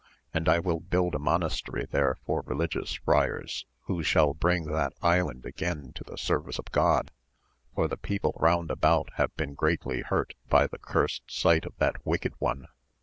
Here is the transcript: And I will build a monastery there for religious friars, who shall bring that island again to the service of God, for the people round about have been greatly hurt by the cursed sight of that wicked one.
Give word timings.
And 0.33 0.49
I 0.49 0.57
will 0.57 0.79
build 0.79 1.13
a 1.13 1.19
monastery 1.19 1.85
there 1.85 2.17
for 2.25 2.41
religious 2.47 2.93
friars, 2.95 3.67
who 3.81 4.01
shall 4.01 4.33
bring 4.33 4.63
that 4.65 4.93
island 5.03 5.45
again 5.45 5.91
to 5.93 6.03
the 6.03 6.17
service 6.17 6.57
of 6.57 6.71
God, 6.71 7.11
for 7.75 7.87
the 7.87 7.97
people 7.97 8.33
round 8.39 8.71
about 8.71 9.09
have 9.17 9.35
been 9.35 9.53
greatly 9.53 10.01
hurt 10.01 10.33
by 10.49 10.65
the 10.65 10.79
cursed 10.79 11.25
sight 11.29 11.67
of 11.67 11.77
that 11.77 12.03
wicked 12.03 12.33
one. 12.39 12.67